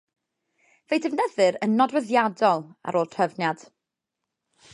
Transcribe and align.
Fe'i 0.93 1.01
defnyddir 1.03 1.59
yn 1.67 1.75
nodweddiadol 1.81 2.65
ar 2.93 2.99
ôl 3.03 3.13
trefniad. 3.17 3.67